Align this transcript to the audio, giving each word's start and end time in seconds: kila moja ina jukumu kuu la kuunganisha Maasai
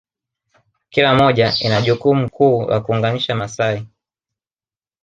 kila 0.89 1.15
moja 1.15 1.53
ina 1.59 1.81
jukumu 1.81 2.29
kuu 2.29 2.65
la 2.69 2.79
kuunganisha 2.79 3.35
Maasai 3.35 3.87